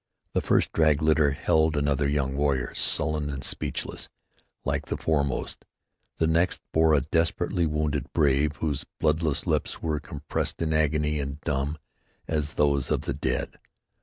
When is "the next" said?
6.17-6.59